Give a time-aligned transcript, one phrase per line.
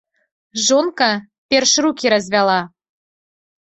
[0.69, 1.11] Жонка
[1.53, 2.61] перш рукі развяла.